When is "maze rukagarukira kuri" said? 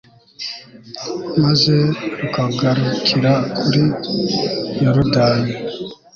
1.43-3.83